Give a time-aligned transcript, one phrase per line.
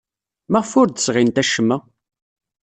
[0.51, 1.77] Maɣef ur d-sɣint acemma?